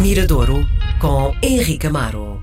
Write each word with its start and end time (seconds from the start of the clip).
Miradouro 0.00 0.66
com 0.98 1.34
Henrique 1.42 1.86
Amaro. 1.86 2.42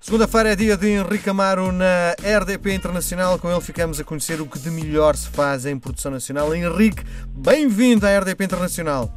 Segunda-feira 0.00 0.52
é 0.52 0.56
dia 0.56 0.76
de 0.76 0.88
Henrique 0.88 1.28
Amaro 1.28 1.72
na 1.72 2.14
RDP 2.22 2.74
Internacional. 2.74 3.38
Com 3.38 3.50
ele 3.50 3.60
ficamos 3.60 3.98
a 4.00 4.04
conhecer 4.04 4.40
o 4.40 4.46
que 4.46 4.58
de 4.58 4.70
melhor 4.70 5.16
se 5.16 5.28
faz 5.28 5.66
em 5.66 5.78
produção 5.78 6.12
nacional. 6.12 6.54
Henrique, 6.54 7.04
bem-vindo 7.28 8.06
à 8.06 8.18
RDP 8.18 8.44
Internacional. 8.44 9.10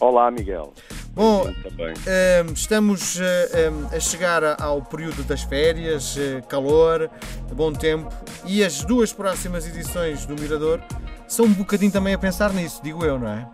Olá, 0.00 0.30
Miguel. 0.30 0.72
Bom, 1.14 1.52
Também. 1.62 1.94
eh, 2.06 2.44
estamos 2.54 3.18
eh, 3.20 3.50
eh, 3.52 3.96
a 3.96 4.00
chegar 4.00 4.60
ao 4.62 4.80
período 4.82 5.24
das 5.24 5.42
férias, 5.42 6.16
eh, 6.16 6.40
calor, 6.48 7.10
bom 7.52 7.72
tempo 7.72 8.08
e 8.44 8.62
as 8.62 8.84
duas 8.84 9.12
próximas 9.12 9.66
edições 9.66 10.24
do 10.24 10.40
Mirador 10.40 10.80
são 11.26 11.46
um 11.46 11.52
bocadinho 11.52 11.90
também 11.90 12.14
a 12.14 12.18
pensar 12.18 12.52
nisso, 12.52 12.80
digo 12.82 13.04
eu, 13.04 13.18
não 13.18 13.28
é? 13.28 13.48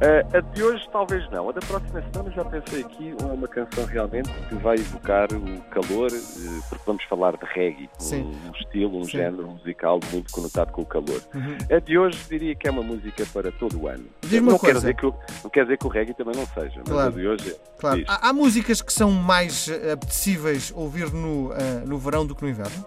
Eh, 0.00 0.24
a 0.32 0.40
de 0.40 0.62
hoje 0.62 0.88
talvez 0.92 1.28
não. 1.30 1.48
A 1.48 1.52
da 1.52 1.60
próxima 1.60 2.00
semana 2.12 2.30
já 2.30 2.44
pensei 2.44 2.82
aqui 2.82 3.14
uma 3.20 3.48
canção 3.48 3.84
realmente 3.84 4.30
que 4.48 4.54
vai 4.56 4.76
evocar 4.76 5.26
o 5.32 5.60
calor, 5.70 6.08
eh, 6.12 6.60
porque 6.68 6.84
vamos 6.86 7.02
falar 7.04 7.36
de 7.36 7.44
reggae, 7.46 7.90
Sim. 7.98 8.22
um, 8.46 8.52
estilo, 8.52 8.98
um 8.98 9.04
Sim. 9.04 9.10
género 9.10 9.48
musical 9.48 9.98
muito 10.12 10.32
conotado 10.32 10.70
com 10.70 10.82
o 10.82 10.86
calor. 10.86 11.20
Uhum. 11.34 11.56
A 11.76 11.80
de 11.80 11.98
hoje 11.98 12.18
diria 12.30 12.54
que 12.54 12.68
é 12.68 12.70
uma 12.70 12.82
música 12.82 13.26
para 13.32 13.50
todo 13.50 13.80
o 13.80 13.88
ano. 13.88 14.04
Diz-me 14.22 14.48
não, 14.50 14.58
coisa. 14.58 14.78
dizer 14.78 14.94
que 14.94 15.04
não 15.04 15.50
quer 15.50 15.64
dizer 15.64 15.78
que 15.78 15.86
o 15.86 15.88
reggae 15.88 16.14
também 16.14 16.36
não 16.36 16.46
seja, 16.46 16.76
mas 16.78 16.88
Claro. 16.88 17.08
a 17.08 17.10
de 17.18 17.26
hoje 17.26 17.50
é. 17.50 17.56
Claro. 17.80 18.04
Há, 18.06 18.28
há 18.28 18.32
músicas 18.32 18.80
que 18.80 18.92
são 18.92 19.10
mais 19.10 19.68
eh, 19.68 19.92
apetecíveis 19.92 20.72
ouvir 20.76 21.12
no, 21.12 21.52
eh, 21.54 21.82
no 21.84 21.98
verão 21.98 22.24
do 22.24 22.36
que 22.36 22.42
no 22.44 22.48
inverno? 22.50 22.86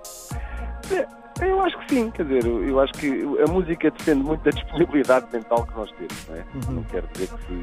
Eu 1.42 1.62
acho 1.62 1.78
que 1.80 1.96
sim, 1.96 2.12
quer 2.12 2.24
dizer, 2.24 2.46
eu 2.46 2.80
acho 2.80 2.94
que 2.94 3.24
a 3.44 3.48
música 3.48 3.90
depende 3.90 4.24
muito 4.24 4.44
da 4.44 4.52
disponibilidade 4.52 5.28
mental 5.34 5.66
que 5.66 5.74
nós 5.74 5.92
temos, 5.92 6.28
não 6.28 6.36
é? 6.36 6.46
Uhum. 6.54 6.76
Não 6.76 6.84
quero 6.84 7.08
dizer 7.14 7.28
que 7.28 7.46
se, 7.46 7.54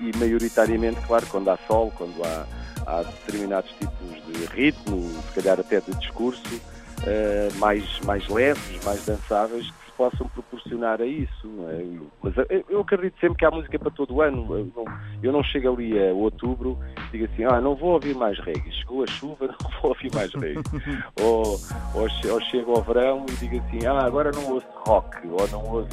e, 0.00 0.10
e 0.10 0.18
maioritariamente, 0.18 1.00
claro, 1.06 1.26
quando 1.26 1.48
há 1.48 1.58
sol, 1.66 1.92
quando 1.96 2.14
há, 2.24 2.46
há 2.86 3.02
determinados 3.02 3.70
tipos 3.72 4.24
de 4.26 4.46
ritmo, 4.46 5.10
se 5.28 5.40
calhar 5.40 5.58
até 5.58 5.80
de 5.80 5.92
discurso, 5.98 6.60
eh, 7.06 7.48
mais, 7.56 8.00
mais 8.00 8.26
leves, 8.28 8.84
mais 8.84 9.04
dançáveis, 9.04 9.66
possam 9.96 10.28
proporcionar 10.28 11.00
a 11.00 11.06
isso, 11.06 11.48
é? 11.68 11.84
Mas 12.22 12.34
eu, 12.68 12.80
acredito 12.80 13.18
sempre 13.20 13.38
que 13.38 13.44
há 13.44 13.50
música 13.50 13.78
para 13.78 13.90
todo 13.90 14.14
o 14.14 14.22
ano, 14.22 14.46
eu 14.56 14.72
não, 14.76 14.84
eu 15.22 15.32
não 15.32 15.42
chego 15.42 15.72
ali 15.72 15.98
a 15.98 16.12
outubro 16.12 16.78
e 17.08 17.18
digo 17.18 17.32
assim, 17.32 17.44
ah, 17.44 17.60
não 17.60 17.74
vou 17.74 17.92
ouvir 17.92 18.14
mais 18.14 18.38
reggae, 18.40 18.72
chegou 18.72 19.02
a 19.02 19.06
chuva, 19.06 19.46
não 19.62 19.70
vou 19.80 19.90
ouvir 19.90 20.14
mais 20.14 20.32
reggae. 20.34 20.62
Ou, 21.20 21.58
ou, 21.94 22.32
ou 22.32 22.40
chego 22.42 22.72
ao 22.72 22.82
verão 22.82 23.24
e 23.28 23.32
digo 23.36 23.62
assim, 23.64 23.86
ah, 23.86 24.04
agora 24.04 24.30
não 24.32 24.52
ouço 24.52 24.66
rock, 24.86 25.16
ou 25.28 25.48
não 25.48 25.64
ouço, 25.72 25.88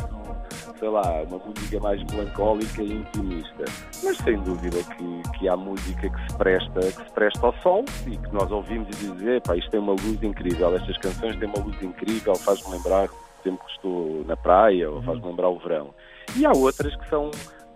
sei 0.77 0.89
lá, 0.89 1.23
uma 1.23 1.37
música 1.37 1.79
mais 1.79 2.03
melancólica 2.11 2.81
e 2.81 2.93
intimista. 2.93 3.65
Mas 4.03 4.17
sem 4.17 4.37
dúvida 4.41 4.77
que, 4.83 5.37
que 5.37 5.47
há 5.47 5.55
música 5.55 6.09
que 6.09 6.31
se, 6.31 6.37
presta, 6.37 6.79
que 6.79 7.03
se 7.03 7.11
presta 7.13 7.45
ao 7.45 7.53
sol 7.61 7.85
e 8.07 8.17
que 8.17 8.33
nós 8.33 8.51
ouvimos 8.51 8.87
e 8.89 8.91
dizemos, 8.91 9.23
epá, 9.23 9.55
isto 9.55 9.69
tem 9.71 9.79
uma 9.79 9.93
luz 9.93 10.21
incrível, 10.23 10.75
estas 10.75 10.97
canções 10.97 11.35
têm 11.37 11.47
uma 11.47 11.63
luz 11.63 11.81
incrível, 11.81 12.35
faz-me 12.35 12.75
lembrar 12.75 13.09
tempo 13.41 13.63
que 13.65 13.71
estou 13.73 14.23
na 14.25 14.35
praia, 14.37 14.89
ou 14.89 15.01
faz-me 15.03 15.25
lembrar 15.27 15.49
o 15.49 15.59
verão. 15.59 15.93
E 16.35 16.45
há 16.45 16.51
outras 16.51 16.95
que 16.95 17.09
são, 17.09 17.29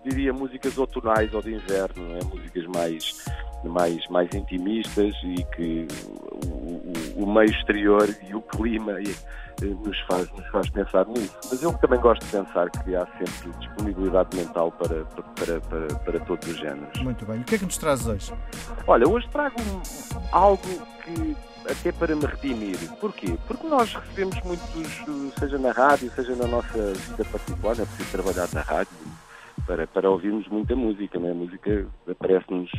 diria, 0.04 0.32
músicas 0.32 0.76
outonais 0.78 1.32
ou 1.34 1.42
de 1.42 1.54
inverno, 1.54 2.02
não 2.08 2.16
é? 2.16 2.24
músicas 2.24 2.66
mais 2.66 3.24
mais, 3.64 4.06
mais 4.08 4.32
intimistas 4.32 5.12
e 5.24 5.42
que 5.56 5.88
o, 6.44 7.20
o- 7.20 7.24
o 7.24 7.26
meio 7.26 7.50
exterior 7.50 8.08
e 8.28 8.32
o 8.32 8.40
clima 8.40 9.00
e, 9.00 9.10
eh, 9.10 9.64
nos, 9.64 9.98
faz, 10.02 10.30
nos 10.30 10.46
faz 10.48 10.70
pensar 10.70 11.04
nisso. 11.08 11.34
Mas 11.50 11.62
eu 11.62 11.72
também 11.78 11.98
gosto 11.98 12.24
de 12.24 12.30
pensar 12.30 12.70
que 12.70 12.94
há 12.94 13.04
sempre 13.18 13.50
disponibilidade 13.58 14.36
mental 14.36 14.70
para, 14.70 15.04
para, 15.04 15.60
para, 15.62 15.94
para, 15.98 16.20
todos 16.20 16.46
os 16.48 16.56
géneros. 16.58 17.00
Muito 17.02 17.24
bem. 17.26 17.40
O 17.40 17.44
que 17.44 17.56
é 17.56 17.58
que 17.58 17.64
nos 17.64 17.76
traz 17.76 18.06
hoje? 18.06 18.32
Olha, 18.86 19.08
hoje 19.08 19.26
trago 19.30 19.56
algo 20.30 20.62
que 21.02 21.36
até 21.70 21.92
para 21.92 22.14
me 22.14 22.24
redimir. 22.24 22.76
Porquê? 23.00 23.36
Porque 23.46 23.66
nós 23.66 23.94
recebemos 23.94 24.40
muitos, 24.42 25.38
seja 25.38 25.58
na 25.58 25.72
rádio, 25.72 26.10
seja 26.10 26.34
na 26.36 26.46
nossa 26.46 26.92
vida 26.92 27.24
particular, 27.24 27.72
é 27.72 27.84
preciso 27.84 28.10
trabalhar 28.10 28.48
na 28.52 28.60
rádio 28.62 28.96
para, 29.66 29.86
para 29.86 30.10
ouvirmos 30.10 30.46
muita 30.48 30.76
música, 30.76 31.18
não 31.18 31.28
é? 31.28 31.32
A 31.32 31.34
música 31.34 31.86
aparece-nos 32.08 32.70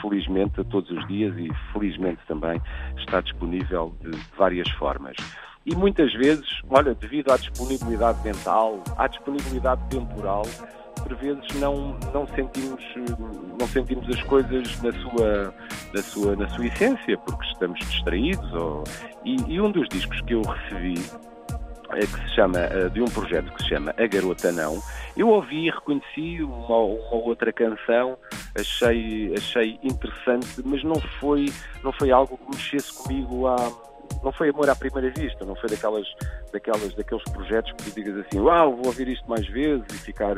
felizmente 0.00 0.60
a 0.60 0.64
todos 0.64 0.90
os 0.90 1.06
dias 1.08 1.34
e 1.36 1.50
felizmente 1.72 2.20
também 2.26 2.60
está 2.96 3.20
disponível 3.20 3.94
de 4.00 4.10
várias 4.36 4.68
formas. 4.72 5.16
E 5.64 5.74
muitas 5.76 6.12
vezes, 6.14 6.46
olha, 6.68 6.94
devido 6.94 7.30
à 7.30 7.36
disponibilidade 7.36 8.20
mental, 8.24 8.82
à 8.96 9.06
disponibilidade 9.06 9.80
temporal, 9.88 10.42
por 11.02 11.14
vezes 11.16 11.46
não, 11.60 11.96
não, 12.12 12.26
sentimos, 12.28 12.82
não 13.58 13.66
sentimos 13.68 14.08
as 14.08 14.22
coisas 14.24 14.82
na 14.82 14.92
sua, 14.92 15.54
na 15.94 16.02
sua, 16.02 16.36
na 16.36 16.48
sua 16.48 16.66
essência, 16.66 17.18
porque 17.18 17.44
estamos 17.46 17.78
distraídos. 17.80 18.52
Ou... 18.52 18.84
E, 19.24 19.36
e 19.48 19.60
um 19.60 19.70
dos 19.70 19.88
discos 19.88 20.20
que 20.22 20.34
eu 20.34 20.42
recebi 20.42 20.94
é 21.94 22.00
que 22.00 22.28
se 22.28 22.34
chama, 22.34 22.58
eh, 22.58 22.88
de 22.88 23.02
um 23.02 23.06
projeto 23.06 23.52
que 23.52 23.62
se 23.62 23.68
chama 23.68 23.94
A 23.98 24.06
Garota 24.06 24.50
Não, 24.50 24.82
eu 25.16 25.28
ouvi 25.28 25.66
e 25.66 25.70
reconheci 25.70 26.42
uma, 26.42 26.78
uma 26.78 27.16
outra 27.16 27.52
canção, 27.52 28.16
achei, 28.58 29.32
achei 29.36 29.78
interessante, 29.82 30.62
mas 30.64 30.82
não 30.82 31.00
foi, 31.20 31.52
não 31.84 31.92
foi 31.92 32.10
algo 32.10 32.38
que 32.38 32.56
mexesse 32.56 32.94
comigo 32.94 33.46
à, 33.46 33.56
não 34.22 34.32
foi 34.32 34.48
amor 34.48 34.70
à 34.70 34.74
primeira 34.74 35.10
vista, 35.10 35.44
não 35.44 35.54
foi 35.54 35.68
daquelas, 35.68 36.06
daquelas, 36.52 36.94
daqueles 36.94 37.24
projetos 37.24 37.72
que 37.72 37.90
tu 37.90 37.94
digas 37.94 38.26
assim, 38.26 38.40
uau, 38.40 38.76
vou 38.76 38.86
ouvir 38.86 39.08
isto 39.08 39.28
mais 39.28 39.46
vezes 39.46 39.84
e 39.90 39.98
ficar 39.98 40.36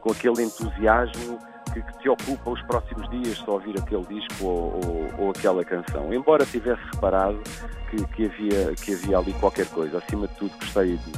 com 0.00 0.10
aquele 0.10 0.42
entusiasmo 0.42 1.38
que, 1.82 1.92
que 1.92 1.98
te 1.98 2.08
ocupa 2.08 2.50
os 2.50 2.62
próximos 2.62 3.08
dias 3.10 3.36
só 3.38 3.52
ouvir 3.52 3.78
aquele 3.78 4.04
disco 4.06 4.44
ou, 4.44 4.80
ou- 4.86 5.10
ou 5.18 5.30
aquela 5.30 5.64
canção. 5.64 6.12
Embora 6.12 6.44
tivesse 6.46 6.80
reparado 6.94 7.38
que, 7.90 8.04
que 8.14 8.24
havia, 8.26 8.74
que 8.74 8.94
havia 8.94 9.18
ali 9.18 9.32
qualquer 9.34 9.66
coisa. 9.68 9.98
Acima 9.98 10.26
de 10.26 10.34
tudo, 10.36 10.52
gostei 10.58 10.96
de- 10.96 11.12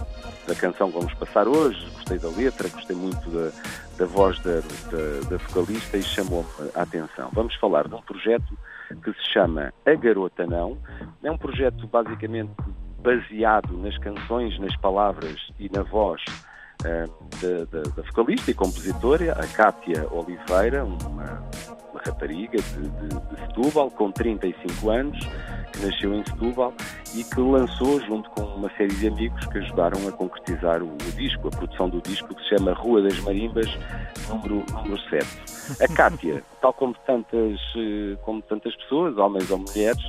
da 0.46 0.54
canção 0.54 0.90
que 0.90 0.98
vamos 0.98 1.14
passar 1.14 1.46
hoje, 1.46 1.78
gostei 1.94 2.18
da 2.18 2.28
letra, 2.30 2.68
gostei 2.68 2.96
muito 2.96 3.28
da, 3.30 3.50
da 3.98 4.06
voz 4.06 4.38
da, 4.40 4.60
da, 4.60 5.28
da 5.30 5.36
vocalista 5.36 5.96
e 5.96 6.02
chamou-me 6.02 6.48
a 6.74 6.82
atenção. 6.82 7.30
Vamos 7.32 7.54
falar 7.56 7.86
de 7.86 7.94
um 7.94 8.02
projeto 8.02 8.58
que 9.04 9.12
se 9.12 9.32
chama 9.32 9.72
A 9.86 9.94
Garota 9.94 10.46
Não. 10.46 10.78
É 11.22 11.30
um 11.30 11.36
projeto 11.38 11.86
basicamente 11.86 12.50
baseado 13.02 13.76
nas 13.76 13.96
canções, 13.98 14.58
nas 14.58 14.74
palavras 14.78 15.36
e 15.58 15.68
na 15.68 15.82
voz 15.82 16.22
da, 16.82 17.64
da- 17.64 17.82
da 17.82 18.02
vocalista 18.02 18.50
e 18.50 18.54
compositora, 18.54 19.32
a 19.32 19.46
Cátia 19.48 20.06
Oliveira, 20.10 20.84
uma, 20.84 21.42
uma 21.90 22.00
rapariga 22.06 22.58
de, 22.60 22.88
de, 22.88 23.08
de 23.08 23.40
Setúbal, 23.46 23.90
com 23.90 24.10
35 24.12 24.90
anos, 24.90 25.18
que 25.72 25.84
nasceu 25.84 26.14
em 26.14 26.24
Setúbal 26.24 26.72
e 27.14 27.24
que 27.24 27.40
lançou, 27.40 28.00
junto 28.02 28.30
com 28.30 28.42
uma 28.42 28.70
série 28.76 28.94
de 28.94 29.08
amigos 29.08 29.44
que 29.46 29.58
ajudaram 29.58 30.06
a 30.08 30.12
concretizar 30.12 30.82
o, 30.82 30.92
o 30.92 31.12
disco, 31.16 31.48
a 31.48 31.50
produção 31.50 31.88
do 31.88 32.00
disco, 32.00 32.34
que 32.34 32.42
se 32.42 32.50
chama 32.56 32.72
Rua 32.72 33.02
das 33.02 33.18
Marimbas, 33.20 33.66
número, 34.28 34.64
número 34.72 34.98
7. 35.10 35.82
A 35.82 35.88
Cátia, 35.94 36.42
tal 36.62 36.72
como 36.72 36.94
tantas, 37.06 37.58
eh, 37.76 38.16
como 38.22 38.40
tantas 38.42 38.74
pessoas, 38.76 39.16
homens 39.18 39.50
ou 39.50 39.58
mulheres, 39.58 40.02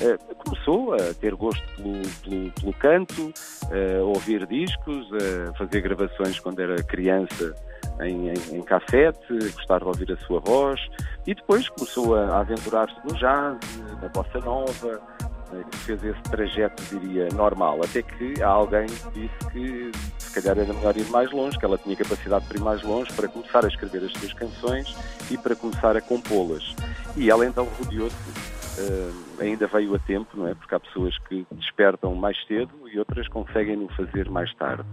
eh, 0.00 0.18
começou 0.44 0.94
a 0.94 1.14
ter 1.14 1.34
gosto 1.34 1.62
pelo, 1.76 2.02
pelo, 2.22 2.52
pelo 2.52 2.72
canto, 2.74 3.32
eh, 3.70 3.98
a 3.98 4.04
ouvir 4.04 4.46
discos, 4.46 5.08
a 5.48 5.52
fazer 5.54 5.80
gravações 5.80 6.38
quando 6.40 6.60
era 6.60 6.82
criança 6.82 7.54
em, 8.00 8.28
em, 8.28 8.34
em 8.52 8.62
cassete, 8.62 9.26
gostar 9.54 9.78
de 9.78 9.84
ouvir 9.84 10.12
a 10.12 10.16
sua 10.26 10.40
voz 10.40 10.80
e 11.26 11.34
depois 11.34 11.68
começou 11.70 12.14
a, 12.14 12.24
a 12.24 12.40
aventurar-se 12.40 12.96
no 13.04 13.14
jazz, 13.14 13.58
na 14.02 14.08
bossa 14.08 14.38
nova, 14.40 15.00
eh, 15.52 15.62
que 15.70 15.76
fez 15.78 16.04
esse 16.04 16.22
trajeto, 16.22 16.82
diria, 16.90 17.28
normal, 17.34 17.80
até 17.84 18.02
que 18.02 18.42
alguém 18.42 18.86
disse 19.14 19.50
que 19.52 19.90
se 20.18 20.32
calhar 20.40 20.58
era 20.58 20.72
melhor 20.72 20.96
ir 20.96 21.08
mais 21.10 21.30
longe, 21.30 21.58
que 21.58 21.64
ela 21.64 21.78
tinha 21.78 21.96
capacidade 21.96 22.44
para 22.46 22.58
ir 22.58 22.62
mais 22.62 22.82
longe, 22.82 23.12
para 23.12 23.28
começar 23.28 23.64
a 23.64 23.68
escrever 23.68 24.04
as 24.04 24.12
suas 24.12 24.32
canções 24.32 24.94
e 25.30 25.38
para 25.38 25.54
começar 25.54 25.96
a 25.96 26.00
compô-las. 26.00 26.74
E 27.16 27.30
ela 27.30 27.46
então 27.46 27.66
rodeou-se 27.78 28.16
eh, 28.78 29.10
ainda 29.40 29.66
veio 29.66 29.94
a 29.94 29.98
tempo, 29.98 30.28
não 30.34 30.46
é? 30.48 30.54
Porque 30.54 30.74
há 30.74 30.80
pessoas 30.80 31.16
que 31.28 31.46
despertam 31.52 32.14
mais 32.14 32.36
cedo 32.46 32.70
e 32.92 32.98
outras 32.98 33.26
conseguem 33.28 33.76
no 33.76 33.88
fazer 33.94 34.28
mais 34.30 34.52
tarde. 34.54 34.84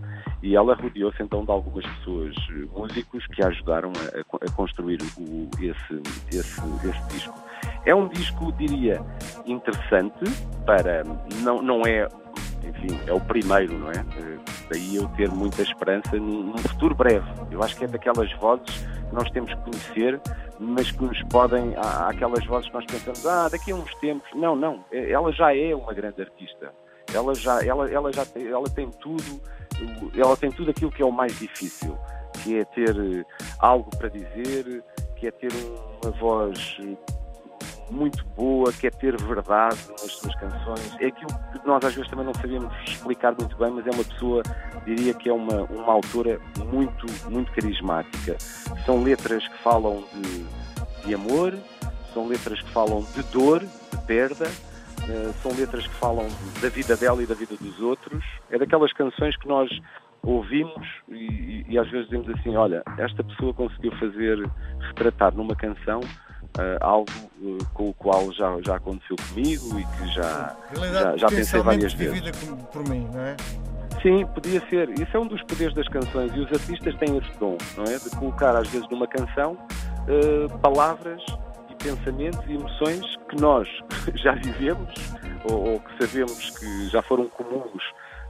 E 0.42 0.56
ela 0.56 0.76
rodeou-se 0.76 1.22
então 1.22 1.44
de 1.46 1.52
algumas 1.52 1.86
pessoas, 1.98 2.36
eh, 2.50 2.66
músicos, 2.78 3.26
que 3.28 3.44
a 3.44 3.48
ajudaram 3.48 3.92
a, 3.92 4.46
a 4.46 4.52
construir 4.52 5.00
o- 5.18 5.50
esse, 5.60 6.02
esse, 6.30 6.62
esse 6.88 7.08
disco. 7.10 7.44
É 7.86 7.94
um 7.96 8.08
disco, 8.08 8.52
diria, 8.54 9.02
interessante 9.46 10.24
para. 10.66 11.04
Não, 11.42 11.62
não 11.62 11.82
é. 11.86 12.08
Enfim, 12.64 13.00
é 13.08 13.14
o 13.14 13.20
primeiro, 13.20 13.78
não 13.78 13.90
é? 13.92 13.96
Eh, 13.96 14.38
Daí 14.70 14.96
eu 14.96 15.08
ter 15.10 15.30
muita 15.30 15.62
esperança 15.62 16.16
num, 16.16 16.58
futuro 16.58 16.96
breve. 16.96 17.26
Eu 17.52 17.62
acho 17.62 17.76
que 17.76 17.84
é 17.86 17.88
daquelas 17.88 18.32
vozes 18.34 18.78
que 18.78 19.14
nós 19.14 19.30
temos 19.32 19.54
que 19.54 19.62
conhecer, 19.62 20.20
mas 20.60 20.90
que 20.92 21.04
nos 21.04 21.22
podem. 21.24 21.76
Há 21.76 22.06
há 22.06 22.10
aquelas 22.10 22.46
vozes 22.46 22.68
que 22.70 22.74
nós 22.74 22.86
pensamos, 22.86 23.26
ah, 23.26 23.50
daqui 23.50 23.72
a 23.72 23.76
uns 23.76 23.94
tempos. 23.96 24.28
Não, 24.34 24.56
não. 24.56 24.84
Eh, 24.92 25.12
Ela 25.12 25.32
já 25.32 25.56
é 25.56 25.76
uma 25.76 25.94
grande 25.94 26.22
artista. 26.22 26.72
Ela 27.14 27.36
já, 27.36 27.64
ela, 27.64 27.92
ela 27.92 28.12
já 28.12 28.26
tem, 28.26 28.48
ela 28.48 28.68
tem 28.70 28.90
tudo, 28.90 29.42
ela 30.16 30.36
tem 30.38 30.50
tudo 30.52 30.72
aquilo 30.72 30.90
que 30.92 31.04
é 31.04 31.06
o 31.06 31.12
mais 31.12 31.38
difícil, 31.38 31.96
que 32.42 32.58
é 32.58 32.64
ter 32.66 32.96
eh, 32.98 33.24
algo 33.60 33.90
para 33.98 34.10
dizer, 34.10 34.84
que 35.18 35.28
é 35.28 35.32
ter 35.32 35.52
uma 36.04 36.12
voz 36.12 36.78
eh, 36.82 36.96
muito 37.90 38.24
boa, 38.36 38.72
que 38.72 38.88
é 38.88 38.90
ter 38.90 39.16
verdade 39.22 39.78
nas 39.90 40.12
suas 40.12 40.36
canções. 40.36 40.96
É 41.00 41.08
aquilo 41.08 41.28
que 41.52 41.68
nós 41.68 41.84
às 41.84 41.94
vezes 41.94 42.10
também 42.10 42.26
não 42.26 42.34
sabemos 42.34 42.74
explicar 42.88 43.36
muito 43.38 43.56
bem, 43.58 43.72
mas 43.72 43.88
é 43.88 43.92
uma 43.92 44.04
pessoa, 44.04 44.44
diria 44.86 45.14
que 45.14 45.30
é 45.30 45.34
uma, 45.34 45.64
uma 45.64 45.94
autora 45.94 46.40
muito, 46.66 47.06
muito 47.30 47.52
carismática. 47.52 48.38
São 48.86 49.04
letras 49.04 49.48
que 49.48 49.58
falam 49.60 50.04
de, 50.14 51.06
de 51.06 51.14
amor, 51.14 51.54
são 52.14 52.28
letras 52.28 52.62
que 52.62 52.70
falam 52.70 53.06
de 53.16 53.24
dor, 53.32 53.60
de 53.60 53.98
perda, 54.06 54.46
uh, 54.48 55.34
são 55.42 55.52
letras 55.54 55.88
que 55.88 55.96
falam 55.96 56.28
da 56.62 56.70
vida 56.70 56.96
dela 56.96 57.22
e 57.22 57.26
da 57.26 57.36
vida 57.36 57.56
dos 57.60 57.80
outros. 57.80 58.24
É 58.50 58.58
daquelas 58.58 58.94
canções 58.94 59.36
que 59.38 59.48
nós 59.48 59.70
ouvimos 60.24 60.88
e, 61.10 61.66
e, 61.68 61.78
às 61.78 61.90
vezes 61.90 62.10
dizemos 62.10 62.30
assim, 62.30 62.56
olha, 62.56 62.82
esta 62.98 63.24
pessoa 63.24 63.54
conseguiu 63.54 63.92
fazer, 63.98 64.50
retratar 64.88 65.36
numa 65.36 65.56
canção 65.56 66.00
uh, 66.58 66.78
algo 66.82 67.12
uh, 67.42 67.58
com 67.74 67.90
o 67.90 67.94
qual 67.94 68.32
já, 68.32 68.60
já 68.62 68.76
aconteceu 68.76 69.16
comigo 69.28 69.80
e 69.80 69.86
que 69.86 70.14
já, 70.14 70.56
já, 70.74 71.18
já 71.18 71.28
pensei 71.28 71.62
várias 71.62 71.94
vezes. 71.94 72.32
por 72.72 72.88
mim, 72.88 73.08
não 73.14 73.22
é? 73.22 73.36
Sim, 74.02 74.26
podia 74.34 74.62
ser. 74.70 74.90
Isso 74.90 75.16
é 75.16 75.20
um 75.20 75.28
dos 75.28 75.42
poderes 75.44 75.74
das 75.74 75.88
canções 75.88 76.36
e 76.36 76.40
os 76.40 76.52
artistas 76.52 76.96
têm 76.96 77.18
esse 77.18 77.40
dom, 77.40 77.58
não 77.78 77.86
é? 77.86 77.98
De 77.98 78.10
colocar 78.18 78.56
às 78.56 78.68
vezes 78.68 78.88
numa 78.90 79.08
canção 79.08 79.54
uh, 79.54 80.60
palavras 80.60 81.24
e 81.70 81.76
pensamentos 81.76 82.44
e 82.48 82.54
emoções 82.54 83.16
que 83.30 83.40
nós 83.40 83.68
já 84.16 84.34
vivemos 84.34 84.94
ou, 85.50 85.74
ou 85.74 85.80
que 85.80 86.06
sabemos 86.06 86.50
que 86.58 86.90
já 86.90 87.02
foram 87.02 87.28
comuns 87.30 87.84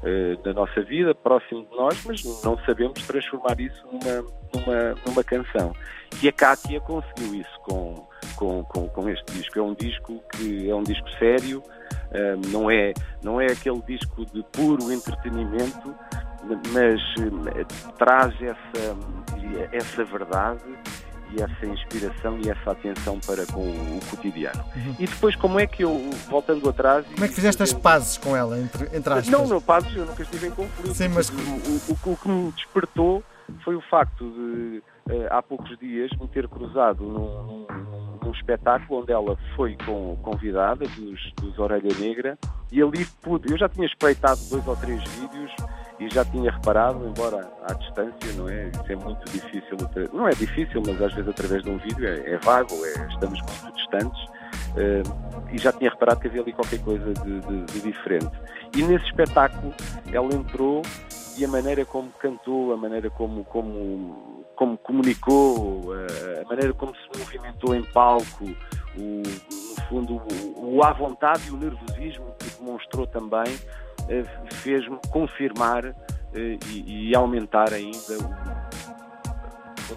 uh, 0.04 0.46
na 0.46 0.54
nossa 0.54 0.82
vida, 0.82 1.16
próximo 1.16 1.66
de 1.66 1.76
nós, 1.76 2.04
mas 2.06 2.44
não 2.44 2.58
sabemos 2.60 3.02
transformar 3.08 3.60
isso 3.60 3.84
numa, 3.88 4.22
numa, 4.54 4.96
numa 5.06 5.24
canção. 5.24 5.74
E 6.22 6.28
a 6.28 6.32
Kátia 6.32 6.80
conseguiu 6.82 7.36
isso 7.36 7.60
com, 7.62 8.08
com, 8.36 8.64
com, 8.66 8.88
com, 8.90 9.10
este 9.10 9.34
disco. 9.34 9.58
É 9.58 9.62
um 9.62 9.74
disco 9.74 10.24
que 10.32 10.70
é 10.70 10.76
um 10.76 10.84
disco 10.84 11.10
sério, 11.18 11.60
uh, 11.60 12.48
não, 12.52 12.70
é, 12.70 12.94
não 13.24 13.42
é 13.42 13.48
aquele 13.48 13.82
disco 13.82 14.26
de 14.26 14.44
puro 14.52 14.92
entretenimento, 14.92 15.96
mas 16.72 17.02
uh, 17.18 17.94
traz 17.98 18.34
essa, 18.42 18.98
essa 19.72 20.04
verdade 20.04 20.64
e 21.36 21.42
essa 21.42 21.66
inspiração 21.66 22.40
e 22.44 22.50
essa 22.50 22.72
atenção 22.72 23.20
para 23.20 23.46
com 23.48 23.62
o, 23.62 24.00
cotidiano. 24.10 24.64
Uhum. 24.76 24.96
E 25.00 25.08
depois, 25.08 25.36
como 25.36 25.60
é 25.60 25.68
que 25.68 25.84
eu, 25.84 26.10
voltando 26.30 26.68
atrás. 26.70 27.06
Como 27.08 27.26
é 27.26 27.28
que 27.28 27.34
fizeste 27.34 27.64
as 27.64 27.74
pazes 27.74 28.18
com 28.18 28.36
ela, 28.36 28.60
entre, 28.60 28.86
entre 28.96 29.14
aspas? 29.14 29.30
Não, 29.30 29.48
não, 29.48 29.62
pazes 29.62 29.96
eu 29.96 30.06
nunca 30.06 30.22
estive 30.22 30.48
em 30.48 30.52
conflito. 30.52 30.94
Sim, 30.94 31.10
mas... 31.10 31.30
o, 31.30 31.34
o, 31.34 32.14
o 32.14 32.18
que 32.18 32.30
me 32.30 32.52
despertou 32.52 33.24
foi 33.64 33.76
o 33.76 33.82
facto 33.82 34.30
de, 34.30 34.84
uh, 35.12 35.28
há 35.30 35.42
poucos 35.42 35.78
dias, 35.80 36.12
me 36.20 36.28
ter 36.28 36.48
cruzado 36.48 37.04
num, 37.04 37.44
num, 37.44 37.68
num, 38.24 38.32
espetáculo 38.32 39.02
onde 39.02 39.12
ela 39.12 39.38
foi 39.56 39.76
com, 39.86 40.18
convidada 40.22 40.86
dos, 40.86 41.34
dos 41.34 41.60
Orelha 41.60 41.94
Negra 42.00 42.38
e 42.72 42.82
ali 42.82 43.06
pude. 43.22 43.52
Eu 43.52 43.58
já 43.58 43.68
tinha 43.68 43.86
espreitado 43.86 44.40
dois 44.50 44.66
ou 44.68 44.76
três 44.76 45.04
vídeos 45.04 45.52
e 46.06 46.10
já 46.10 46.26
tinha 46.26 46.52
reparado, 46.52 47.06
embora 47.08 47.50
à 47.64 47.74
distância, 47.74 48.34
não 48.36 48.50
é? 48.50 48.68
Isso 48.70 48.92
é 48.92 48.96
muito 48.96 49.32
difícil. 49.32 49.78
Não 50.12 50.28
é 50.28 50.32
difícil, 50.32 50.82
mas 50.86 51.02
às 51.02 51.14
vezes 51.14 51.30
através 51.30 51.64
de 51.64 51.70
um 51.70 51.78
vídeo 51.78 52.08
é, 52.08 52.34
é 52.34 52.38
vago, 52.38 52.74
é, 52.86 53.08
estamos 53.08 53.40
muito 53.42 53.76
distantes. 53.76 54.24
Uh, 54.74 55.34
e 55.52 55.58
já 55.58 55.72
tinha 55.72 55.90
reparado 55.90 56.20
que 56.20 56.28
havia 56.28 56.42
ali 56.42 56.52
qualquer 56.52 56.80
coisa 56.80 57.14
de, 57.14 57.40
de, 57.42 57.66
de 57.66 57.82
diferente. 57.82 58.32
E 58.76 58.82
nesse 58.82 59.06
espetáculo 59.06 59.74
ela 60.12 60.34
entrou 60.34 60.82
e 61.38 61.46
a 61.46 61.48
maneira 61.48 61.86
como 61.86 62.10
cantou, 62.20 62.74
a 62.74 62.78
maneira 62.78 63.10
como, 63.10 63.44
como, 63.46 64.44
como 64.56 64.78
comunicou, 64.78 65.94
a 66.42 66.50
maneira 66.50 66.74
como 66.74 66.94
se 66.96 67.20
movimentou 67.20 67.76
em 67.76 67.84
palco, 67.84 68.46
o, 68.98 69.24
no 69.24 69.84
fundo 69.88 70.22
o, 70.58 70.76
o 70.76 70.84
à 70.84 70.92
vontade 70.92 71.48
e 71.48 71.52
o 71.52 71.58
nervosismo 71.58 72.34
que 72.40 72.50
demonstrou 72.60 73.08
também, 73.08 73.48
eh, 73.48 73.93
fez-me 74.52 74.98
confirmar 75.10 75.86
eh, 75.86 76.58
e, 76.68 77.10
e, 77.10 77.16
aumentar 77.16 77.74
ainda 77.74 78.18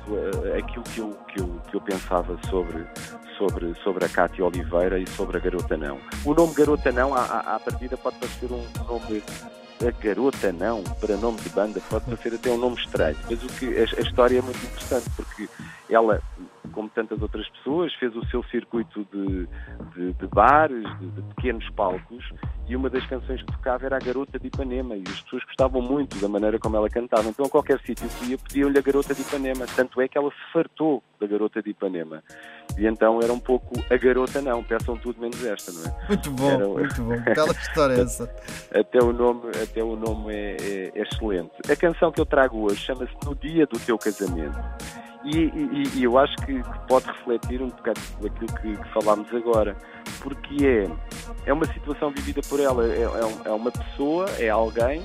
o, 0.08 0.58
aquilo 0.58 0.84
que 0.84 0.98
eu, 0.98 1.10
que, 1.28 1.40
eu, 1.40 1.60
que 1.70 1.76
eu 1.76 1.80
pensava 1.80 2.38
sobre, 2.48 2.86
sobre, 3.36 3.74
sobre 3.82 4.04
a 4.04 4.08
Cátia 4.08 4.44
Oliveira 4.44 4.98
e 4.98 5.08
sobre 5.08 5.36
a 5.36 5.40
Garota 5.40 5.76
Não. 5.76 5.98
O 6.24 6.34
nome 6.34 6.54
Garota 6.54 6.92
Não, 6.92 7.14
à, 7.14 7.24
à 7.56 7.60
partida, 7.60 7.96
pode 7.96 8.16
parecer 8.16 8.50
um 8.52 8.64
nome 8.86 9.22
a 9.84 9.90
garota 10.02 10.52
não, 10.52 10.82
para 10.82 11.16
nome 11.16 11.38
de 11.40 11.50
banda, 11.50 11.80
pode 11.90 12.06
parecer 12.06 12.34
até 12.34 12.50
um 12.50 12.56
nome 12.56 12.76
estranho, 12.76 13.16
mas 13.28 13.42
o 13.42 13.46
que, 13.58 13.66
a, 13.76 13.82
a 13.82 14.02
história 14.02 14.38
é 14.38 14.42
muito 14.42 14.56
interessante 14.64 15.10
porque 15.14 15.48
ela, 15.90 16.22
como 16.72 16.88
tantas 16.88 17.20
outras 17.20 17.46
pessoas, 17.50 17.92
fez 17.94 18.14
o 18.16 18.24
seu 18.26 18.42
circuito 18.44 19.06
de, 19.12 19.46
de, 19.94 20.12
de 20.14 20.26
bares, 20.28 20.84
de, 20.98 21.10
de, 21.10 21.22
pequenos 21.34 21.68
palcos, 21.70 22.24
e 22.68 22.74
uma 22.74 22.90
das 22.90 23.06
canções 23.06 23.42
que 23.42 23.52
tocava 23.52 23.86
era 23.86 23.96
a 23.96 24.00
Garota 24.00 24.38
de 24.38 24.48
Ipanema, 24.48 24.96
e 24.96 25.02
as 25.06 25.20
pessoas 25.22 25.44
gostavam 25.44 25.80
muito 25.80 26.18
da 26.18 26.28
maneira 26.28 26.58
como 26.58 26.76
ela 26.76 26.88
cantava. 26.88 27.28
Então, 27.28 27.46
a 27.46 27.48
qualquer 27.48 27.80
sítio 27.80 28.08
que 28.08 28.30
ia, 28.30 28.38
pediam-lhe 28.38 28.78
a 28.78 28.82
Garota 28.82 29.14
de 29.14 29.22
Ipanema, 29.22 29.66
tanto 29.74 30.00
é 30.00 30.08
que 30.08 30.18
ela 30.18 30.30
se 30.30 30.52
fartou 30.52 31.02
da 31.20 31.26
Garota 31.26 31.62
de 31.62 31.70
Ipanema. 31.70 32.22
E 32.76 32.86
então 32.86 33.20
era 33.22 33.32
um 33.32 33.38
pouco 33.38 33.74
a 33.90 33.96
garota 33.96 34.42
não, 34.42 34.62
peçam 34.62 34.96
tudo 34.96 35.20
menos 35.20 35.42
esta, 35.44 35.72
não 35.72 35.84
é? 35.84 36.08
Muito 36.08 36.30
bom, 36.32 36.50
era... 36.50 36.68
muito 36.68 37.02
bom. 37.02 37.16
Bela 37.34 37.52
história 37.52 37.94
é 37.94 38.00
essa. 38.00 38.34
até 38.74 39.02
o 39.02 39.12
nome, 39.12 39.50
até 39.62 39.82
o 39.82 39.96
nome 39.96 40.34
é, 40.34 40.56
é, 40.60 40.92
é 40.94 41.02
excelente. 41.02 41.52
A 41.70 41.76
canção 41.76 42.12
que 42.12 42.20
eu 42.20 42.26
trago 42.26 42.60
hoje 42.60 42.76
chama-se 42.76 43.14
No 43.24 43.34
Dia 43.34 43.66
do 43.66 43.78
Teu 43.78 43.96
Casamento. 43.96 44.58
E, 45.26 45.38
e, 45.38 45.98
e, 45.98 46.04
eu 46.04 46.16
acho 46.16 46.36
que, 46.36 46.62
pode 46.86 47.06
refletir 47.06 47.60
um 47.60 47.68
bocado 47.68 48.00
daquilo 48.22 48.52
que, 48.60 48.76
que, 48.76 48.88
falámos 48.90 49.32
agora, 49.34 49.76
porque 50.20 50.64
é, 50.64 50.88
é 51.46 51.52
uma 51.52 51.66
situação 51.66 52.12
vivida 52.12 52.40
por 52.48 52.60
ela, 52.60 52.86
é, 52.86 53.02
é, 53.02 53.48
é 53.48 53.50
uma 53.50 53.72
pessoa, 53.72 54.26
é 54.38 54.48
alguém 54.48 55.02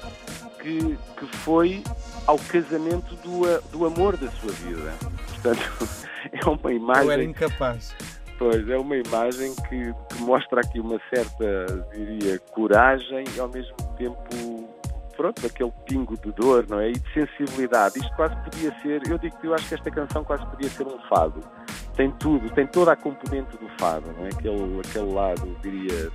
que, 0.62 0.96
que 1.18 1.26
foi 1.38 1.84
ao 2.28 2.38
casamento 2.38 3.16
do, 3.16 3.62
do 3.72 3.86
amor 3.86 4.16
da 4.16 4.30
sua 4.32 4.52
vida. 4.52 4.94
Portanto, 5.28 5.88
é 6.32 6.46
uma 6.48 6.72
imagem. 6.72 7.06
Eu 7.06 7.12
era 7.12 7.24
incapaz. 7.24 7.96
Pois, 8.38 8.68
é 8.70 8.78
uma 8.78 8.96
imagem 8.96 9.54
que, 9.70 9.94
que 9.94 10.22
mostra 10.22 10.62
aqui 10.62 10.80
uma 10.80 11.00
certa, 11.14 11.88
diria, 11.94 12.40
coragem 12.52 13.24
e 13.36 13.40
ao 13.40 13.48
mesmo 13.48 13.76
tempo 13.98 14.51
pronto, 15.16 15.46
aquele 15.46 15.72
pingo 15.86 16.18
de 16.18 16.32
dor, 16.32 16.66
não 16.68 16.80
é? 16.80 16.90
E 16.90 16.94
de 16.94 17.14
sensibilidade. 17.14 18.00
Isto 18.00 18.16
quase 18.16 18.36
podia 18.44 18.74
ser, 18.82 19.02
eu 19.10 19.18
digo 19.18 19.38
que 19.40 19.48
eu 19.48 19.54
acho 19.54 19.68
que 19.68 19.76
esta 19.76 19.92
canção 19.92 20.24
quase 20.24 20.46
podia 20.48 20.70
ser 20.70 20.88
um 20.88 21.00
fado. 21.08 21.42
Tem 21.96 22.12
tudo, 22.12 22.50
tem 22.52 22.66
toda 22.66 22.94
a 22.94 22.96
componente 22.96 23.58
do 23.58 23.68
fado, 23.80 24.12
não 24.14 24.26
é? 24.26 24.30
Aquele, 24.30 24.80
aquele 24.80 25.14
lado, 25.14 25.58
diria, 25.62 26.12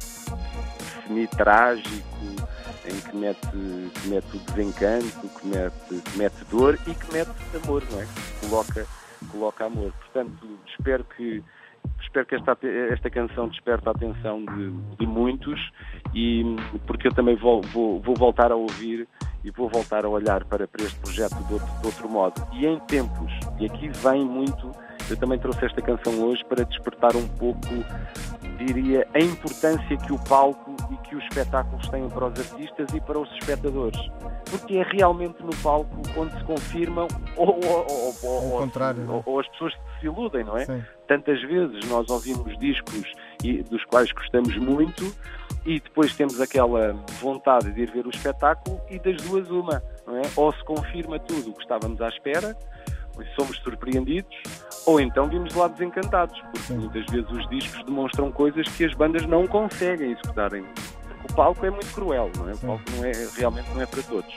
semi-trágico, 1.06 2.06
em 2.86 3.00
que 3.00 3.16
mete, 3.16 3.40
que 3.50 4.08
mete 4.08 4.36
o 4.36 4.40
desencanto, 4.40 5.28
que 5.28 5.46
mete, 5.46 6.02
que 6.02 6.18
mete 6.18 6.44
dor 6.50 6.78
e 6.86 6.94
que 6.94 7.12
mete 7.12 7.30
amor, 7.62 7.82
não 7.90 8.00
é? 8.00 8.06
Que 8.06 8.46
coloca, 8.48 8.86
coloca 9.30 9.64
amor. 9.66 9.92
Portanto, 9.92 10.58
espero 10.66 11.04
que 11.16 11.42
espero 12.00 12.26
que 12.26 12.34
esta, 12.34 12.58
esta 12.90 13.10
canção 13.10 13.48
desperte 13.48 13.88
a 13.88 13.92
atenção 13.92 14.44
de, 14.44 14.70
de 14.98 15.06
muitos 15.06 15.60
e 16.14 16.44
porque 16.86 17.08
eu 17.08 17.12
também 17.12 17.36
vou, 17.36 17.60
vou, 17.62 18.00
vou, 18.00 18.14
voltar 18.14 18.52
a 18.52 18.56
ouvir 18.56 19.08
e 19.44 19.50
vou 19.50 19.68
voltar 19.68 20.04
a 20.04 20.08
olhar 20.08 20.44
para, 20.44 20.66
para 20.66 20.84
este 20.84 20.98
projeto 21.00 21.36
de 21.44 21.54
outro, 21.54 21.80
de 21.80 21.86
outro 21.86 22.08
modo. 22.08 22.46
E 22.52 22.66
em 22.66 22.78
tempos, 22.80 23.32
e 23.58 23.66
aqui 23.66 23.88
vem 23.88 24.24
muito, 24.24 24.70
eu 25.08 25.16
também 25.16 25.38
trouxe 25.38 25.64
esta 25.64 25.80
canção 25.82 26.20
hoje 26.22 26.44
para 26.44 26.64
despertar 26.64 27.14
um 27.16 27.28
pouco, 27.28 27.60
diria, 28.58 29.06
a 29.14 29.18
importância 29.18 29.96
que 29.96 30.12
o 30.12 30.18
palco 30.24 30.75
e 30.90 30.96
que 30.98 31.16
os 31.16 31.24
espetáculos 31.24 31.88
têm 31.88 32.08
para 32.08 32.26
os 32.26 32.38
artistas 32.38 32.94
e 32.94 33.00
para 33.00 33.18
os 33.18 33.30
espectadores. 33.32 34.00
Porque 34.50 34.76
é 34.76 34.82
realmente 34.82 35.42
no 35.42 35.54
palco 35.56 35.96
onde 36.16 36.36
se 36.36 36.44
confirmam 36.44 37.08
ou, 37.36 37.60
ou, 37.64 37.86
ou, 38.22 38.52
ou, 38.52 38.58
contrário, 38.60 39.22
ou 39.24 39.40
as 39.40 39.48
pessoas 39.48 39.74
se 40.00 40.06
iludem, 40.06 40.44
não 40.44 40.56
é? 40.56 40.64
Sim. 40.64 40.84
Tantas 41.06 41.40
vezes 41.42 41.88
nós 41.88 42.08
ouvimos 42.08 42.58
discos 42.58 43.12
dos 43.70 43.84
quais 43.84 44.10
gostamos 44.12 44.56
muito 44.56 45.14
e 45.64 45.80
depois 45.80 46.14
temos 46.14 46.40
aquela 46.40 46.92
vontade 47.20 47.72
de 47.72 47.82
ir 47.82 47.90
ver 47.90 48.06
o 48.06 48.10
espetáculo 48.10 48.80
e 48.90 48.98
das 48.98 49.16
duas 49.22 49.50
uma, 49.50 49.82
não 50.06 50.16
é? 50.16 50.22
Ou 50.36 50.52
se 50.52 50.64
confirma 50.64 51.18
tudo 51.18 51.50
o 51.50 51.54
que 51.54 51.62
estávamos 51.62 52.00
à 52.00 52.08
espera, 52.08 52.56
somos 53.34 53.56
surpreendidos, 53.58 54.36
ou 54.86 55.00
então 55.00 55.28
vimos 55.28 55.52
lá 55.54 55.66
desencantados, 55.66 56.40
porque 56.52 56.72
muitas 56.72 57.04
vezes 57.06 57.30
os 57.30 57.48
discos 57.48 57.84
demonstram 57.84 58.30
coisas 58.30 58.66
que 58.68 58.84
as 58.84 58.94
bandas 58.94 59.26
não 59.26 59.46
conseguem 59.46 60.12
executarem. 60.12 60.64
O 61.28 61.34
palco 61.34 61.66
é 61.66 61.70
muito 61.70 61.92
cruel, 61.92 62.30
não 62.36 62.48
é? 62.48 62.54
O 62.54 62.58
palco 62.58 62.84
não 62.96 63.04
é, 63.04 63.12
realmente 63.36 63.68
não 63.74 63.82
é 63.82 63.86
para 63.86 64.02
todos. 64.04 64.32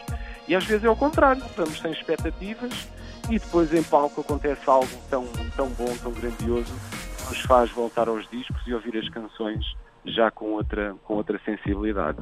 E 0.47 0.55
às 0.55 0.65
vezes 0.65 0.83
é 0.83 0.89
o 0.89 0.95
contrário, 0.95 1.43
estamos 1.45 1.79
sem 1.79 1.91
expectativas 1.91 2.89
e 3.29 3.37
depois 3.37 3.71
em 3.71 3.83
palco 3.83 4.21
acontece 4.21 4.67
algo 4.67 4.89
tão, 5.07 5.27
tão 5.55 5.69
bom, 5.69 5.95
tão 6.01 6.11
grandioso, 6.11 6.73
que 7.17 7.29
nos 7.29 7.41
faz 7.41 7.69
voltar 7.69 8.07
aos 8.07 8.27
discos 8.29 8.59
e 8.65 8.73
ouvir 8.73 8.97
as 8.97 9.07
canções 9.09 9.63
já 10.03 10.31
com 10.31 10.53
outra, 10.53 10.95
com 11.03 11.13
outra 11.13 11.39
sensibilidade. 11.45 12.17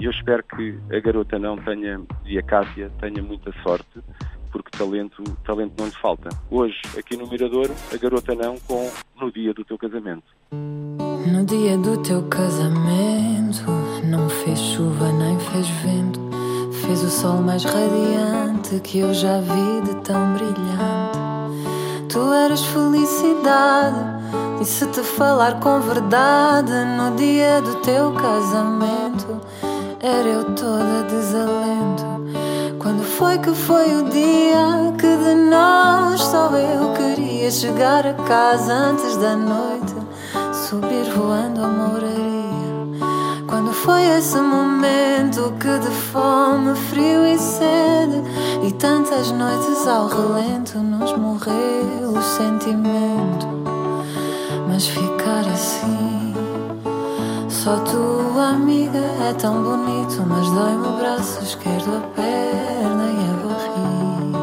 E 0.00 0.06
eu 0.06 0.10
espero 0.10 0.42
que 0.42 0.76
a 0.90 0.98
garota 0.98 1.38
não 1.38 1.56
tenha, 1.56 2.00
e 2.24 2.38
a 2.38 2.42
Cássia, 2.42 2.90
tenha 3.00 3.22
muita 3.22 3.52
sorte 3.62 4.02
porque 4.50 4.76
talento, 4.76 5.22
talento 5.44 5.72
não 5.78 5.86
lhe 5.86 5.92
falta. 5.92 6.30
Hoje, 6.50 6.80
aqui 6.96 7.16
no 7.16 7.26
Mirador, 7.26 7.70
a 7.92 7.96
garota 7.96 8.34
não 8.34 8.58
com 8.60 8.90
No 9.20 9.30
Dia 9.30 9.54
do 9.54 9.64
Teu 9.64 9.78
Casamento. 9.78 10.24
No 10.50 11.44
dia 11.44 11.76
do 11.76 11.98
teu 11.98 12.22
casamento, 12.22 13.64
não 14.04 14.30
fez 14.30 14.58
chuva 14.58 15.12
nem 15.12 15.38
fez 15.38 15.68
vento, 15.68 16.20
fez 16.72 17.04
o 17.04 17.10
sol 17.10 17.42
mais 17.42 17.64
radiante 17.64 18.80
que 18.80 19.00
eu 19.00 19.12
já 19.12 19.38
vi 19.40 19.82
de 19.82 19.94
tão 19.96 20.32
brilhante. 20.32 21.18
Tu 22.08 22.32
eras 22.32 22.64
felicidade, 22.64 23.98
e 24.60 24.64
se 24.64 24.86
te 24.86 25.02
falar 25.02 25.60
com 25.60 25.80
verdade, 25.80 26.72
no 26.96 27.14
dia 27.14 27.60
do 27.60 27.74
teu 27.82 28.10
casamento, 28.12 29.40
era 30.00 30.28
eu 30.28 30.44
toda 30.54 31.02
desalento. 31.02 32.37
Quando 32.78 33.02
foi 33.02 33.38
que 33.38 33.50
foi 33.52 33.92
o 33.96 34.04
dia 34.04 34.94
que 34.98 35.16
de 35.16 35.34
nós 35.50 36.20
só 36.20 36.48
eu 36.56 36.92
queria 36.92 37.50
chegar 37.50 38.06
a 38.06 38.14
casa 38.14 38.72
antes 38.72 39.16
da 39.16 39.34
noite, 39.34 39.94
subir 40.52 41.10
voando 41.14 41.64
a 41.64 41.66
moraria? 41.66 42.38
Quando 43.48 43.72
foi 43.72 44.04
esse 44.04 44.38
momento 44.38 45.52
que 45.58 45.78
de 45.78 45.90
fome, 45.90 46.76
frio 46.76 47.26
e 47.26 47.36
sede 47.38 48.22
e 48.62 48.72
tantas 48.72 49.32
noites 49.32 49.86
ao 49.88 50.06
relento 50.06 50.78
nos 50.78 51.12
morreu 51.16 52.12
o 52.14 52.22
sentimento? 52.22 53.46
Mas 54.68 54.86
ficar 54.86 55.40
assim 55.52 56.27
só 57.58 57.76
tua 57.80 58.50
amiga 58.50 59.00
é 59.28 59.32
tão 59.32 59.64
bonito, 59.64 60.24
mas 60.24 60.48
dói-me 60.48 60.86
o 60.86 60.92
braço 60.92 61.42
esquerdo, 61.42 61.96
a 61.96 62.00
perna 62.14 63.04
e 63.10 63.18
a 63.24 63.34
barriga. 63.42 64.38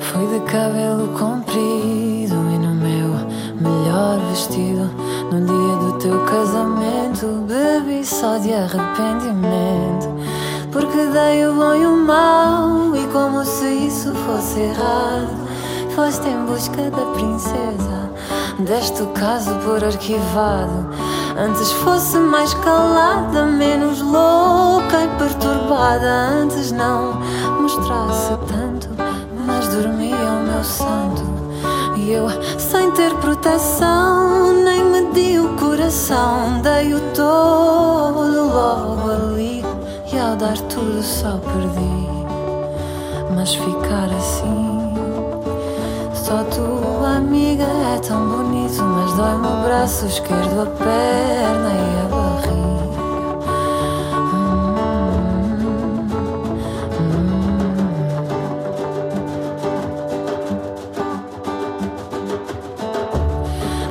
Fui 0.00 0.26
de 0.28 0.40
cabelo 0.48 1.08
comprido 1.18 2.34
e 2.34 2.58
no 2.58 2.72
meu 2.76 3.10
melhor 3.60 4.20
vestido. 4.30 4.88
No 5.32 5.40
dia 5.40 5.76
do 5.76 5.98
teu 5.98 6.24
casamento, 6.24 7.44
bebi 7.48 8.04
só 8.04 8.38
de 8.38 8.52
arrependimento. 8.52 10.21
Porque 10.72 11.04
dei 11.06 11.46
o 11.46 11.52
bom 11.52 11.74
e 11.74 11.86
o 11.86 11.94
mau, 11.94 12.96
e 12.96 13.06
como 13.12 13.44
se 13.44 13.66
isso 13.66 14.14
fosse 14.14 14.58
errado. 14.58 15.28
Foste 15.94 16.26
em 16.26 16.46
busca 16.46 16.90
da 16.90 17.04
princesa, 17.12 18.10
deste 18.58 19.02
o 19.02 19.08
caso 19.08 19.54
por 19.56 19.84
arquivado. 19.84 20.88
Antes 21.36 21.70
fosse 21.72 22.18
mais 22.18 22.54
calada, 22.54 23.44
menos 23.44 24.00
louca 24.00 25.02
e 25.02 25.08
perturbada. 25.18 26.10
Antes 26.40 26.72
não 26.72 27.20
mostrasse 27.60 28.32
tanto, 28.48 28.88
mas 29.46 29.68
dormia 29.68 30.16
o 30.16 30.46
meu 30.50 30.64
santo. 30.64 31.22
E 31.98 32.12
eu, 32.12 32.26
sem 32.58 32.90
ter 32.92 33.14
proteção, 33.16 34.54
nem 34.64 34.82
medi 34.84 35.38
o 35.38 35.54
coração, 35.56 36.62
dei-o 36.62 37.00
todo 37.14 38.46
logo. 38.48 39.31
Dar 40.42 40.58
tudo 40.58 41.00
só 41.04 41.38
perdi. 41.38 42.08
Mas 43.32 43.54
ficar 43.54 44.06
assim, 44.06 44.92
só 46.12 46.42
tua 46.42 47.18
amiga 47.18 47.62
é 47.62 48.00
tão 48.00 48.28
bonito. 48.28 48.82
Mas 48.82 49.12
dói-me 49.14 49.46
o 49.46 49.62
braço 49.62 50.04
esquerdo, 50.06 50.62
a 50.62 50.66
perna 50.66 51.70
e 51.70 52.00
a 52.00 52.08
barriga. 52.10 52.62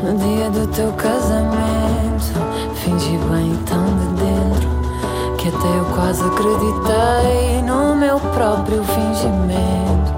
No 0.04 0.18
dia 0.18 0.50
do 0.50 0.68
teu 0.68 0.92
casamento, 0.92 1.61
quase 6.02 6.24
acreditei 6.26 7.62
no 7.62 7.96
meu 7.96 8.20
próprio 8.20 8.84
fingimento. 8.84 10.12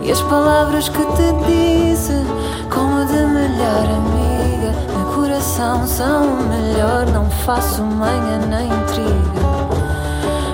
E 0.00 0.10
as 0.10 0.20
palavras 0.22 0.88
que 0.88 0.98
te 0.98 1.32
disse, 1.46 2.12
como 2.68 3.04
de 3.06 3.24
melhor 3.26 3.84
amiga, 3.84 4.72
no 4.98 5.14
coração 5.14 5.86
são 5.86 6.24
o 6.26 6.42
melhor, 6.48 7.06
não 7.06 7.30
faço 7.46 7.82
manha 7.82 8.38
nem 8.48 8.66
intriga. 8.66 9.42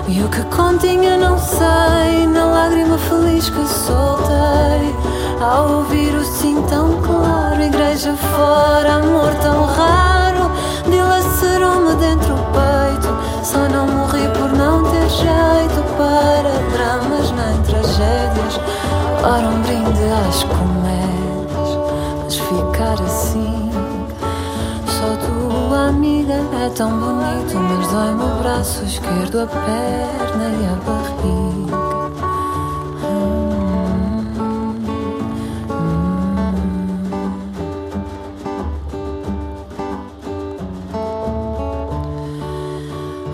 E 0.06 0.22
o 0.22 0.28
que 0.28 0.42
continha 0.54 1.16
não 1.16 1.38
sei, 1.38 2.26
na 2.26 2.44
lágrima 2.44 2.98
feliz 2.98 3.48
que 3.48 3.66
soltei, 3.66 4.94
ao 5.40 5.78
ouvir 5.78 6.14
o 6.14 6.24
sim 6.24 6.62
tão 6.68 7.00
claro, 7.00 7.62
igreja 7.62 8.12
fora, 8.12 8.96
amor 8.96 9.34
tão 9.36 9.64
raro, 9.64 10.50
dilacerou-me 10.90 11.94
dentro 11.94 12.34
o 12.34 12.52
peito. 12.52 12.87
Só 13.50 13.66
não 13.66 13.86
morri 13.86 14.28
por 14.36 14.52
não 14.52 14.84
ter 14.90 15.08
jeito 15.08 15.82
para 15.96 16.52
dramas 16.70 17.30
nem 17.30 17.62
tragédias. 17.62 18.60
Ora, 19.24 19.48
um 19.48 19.62
brinde 19.62 20.04
às 20.28 20.42
comédias, 20.44 21.78
mas 22.24 22.36
ficar 22.36 23.02
assim. 23.02 23.70
Só 24.86 25.16
tua 25.26 25.88
amiga 25.88 26.34
é 26.62 26.68
tão 26.76 26.90
bonito, 26.90 27.56
mas 27.56 27.90
dói-me 27.90 28.22
o 28.22 28.42
braço 28.42 28.84
esquerdo, 28.84 29.40
a 29.40 29.46
perna 29.46 30.50
e 30.50 30.66
a 30.66 30.74
barriga. 30.84 31.77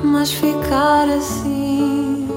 Mas 0.05 0.33
ficar 0.33 1.09
assim, 1.09 2.29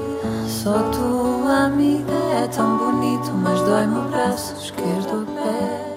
só 0.46 0.72
tua 0.90 1.66
amiga 1.66 2.14
é 2.42 2.48
tão 2.48 2.78
bonito, 2.78 3.30
mas 3.32 3.60
dói-me 3.60 3.98
o 3.98 4.08
braço 4.08 4.54
esquerdo, 4.54 5.26
a 5.28 5.42
perna. 5.42 5.87